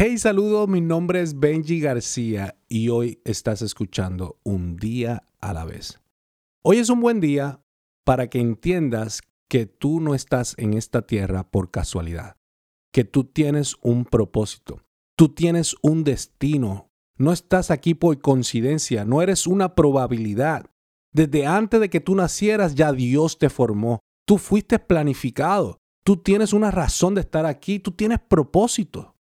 [0.00, 5.64] Hey, saludos, mi nombre es Benji García y hoy estás escuchando Un día a la
[5.64, 6.00] vez.
[6.62, 7.64] Hoy es un buen día
[8.04, 12.36] para que entiendas que tú no estás en esta tierra por casualidad,
[12.92, 14.84] que tú tienes un propósito,
[15.16, 20.70] tú tienes un destino, no estás aquí por coincidencia, no eres una probabilidad.
[21.12, 26.52] Desde antes de que tú nacieras ya Dios te formó, tú fuiste planificado, tú tienes
[26.52, 29.16] una razón de estar aquí, tú tienes propósito.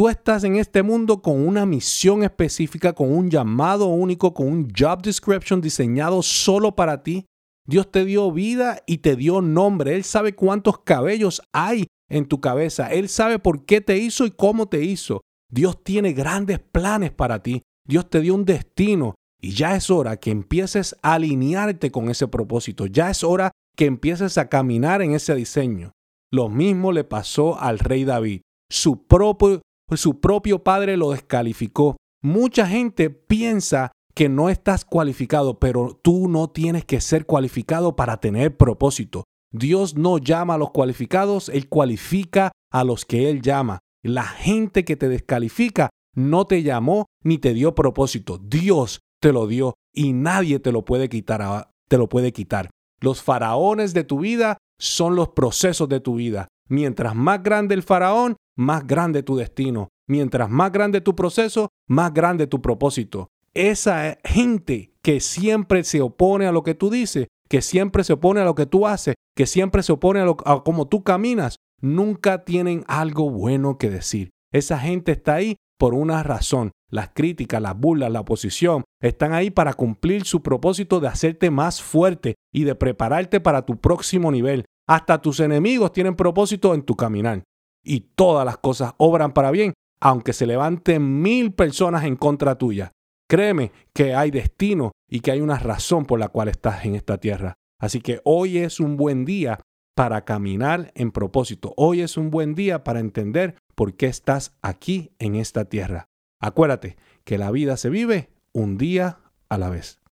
[0.00, 4.72] Tú estás en este mundo con una misión específica, con un llamado único, con un
[4.74, 7.26] job description diseñado solo para ti.
[7.66, 9.94] Dios te dio vida y te dio nombre.
[9.94, 12.90] Él sabe cuántos cabellos hay en tu cabeza.
[12.90, 15.20] Él sabe por qué te hizo y cómo te hizo.
[15.52, 17.60] Dios tiene grandes planes para ti.
[17.86, 22.26] Dios te dio un destino y ya es hora que empieces a alinearte con ese
[22.26, 22.86] propósito.
[22.86, 25.92] Ya es hora que empieces a caminar en ese diseño.
[26.32, 28.40] Lo mismo le pasó al rey David.
[28.70, 31.96] Su propio pues su propio padre lo descalificó.
[32.22, 38.20] Mucha gente piensa que no estás cualificado, pero tú no tienes que ser cualificado para
[38.20, 39.24] tener propósito.
[39.52, 43.80] Dios no llama a los cualificados, Él cualifica a los que Él llama.
[44.04, 48.38] La gente que te descalifica no te llamó ni te dio propósito.
[48.38, 51.72] Dios te lo dio y nadie te lo puede quitar.
[51.88, 52.70] Te lo puede quitar.
[53.00, 56.46] Los faraones de tu vida son los procesos de tu vida.
[56.70, 59.88] Mientras más grande el faraón, más grande tu destino.
[60.06, 63.28] Mientras más grande tu proceso, más grande tu propósito.
[63.54, 68.40] Esa gente que siempre se opone a lo que tú dices, que siempre se opone
[68.40, 72.44] a lo que tú haces, que siempre se opone a, lo, cómo tú caminas, nunca
[72.44, 74.30] tienen algo bueno que decir.
[74.52, 76.70] Esa gente está ahí por una razón.
[76.90, 81.82] Las críticas, las burlas, la oposición están ahí para cumplir su propósito de hacerte más
[81.82, 84.66] fuerte y de prepararte para tu próximo nivel.
[84.90, 87.44] Hasta tus enemigos tienen propósito en tu caminar.
[87.84, 92.90] Y todas las cosas obran para bien, aunque se levanten mil personas en contra tuya.
[93.28, 97.18] Créeme que hay destino y que hay una razón por la cual estás en esta
[97.18, 97.54] tierra.
[97.80, 99.60] Así que hoy es un buen día
[99.94, 101.72] para caminar en propósito.
[101.76, 106.08] Hoy es un buen día para entender por qué estás aquí en esta tierra.
[106.40, 109.99] Acuérdate que la vida se vive un día a la vez.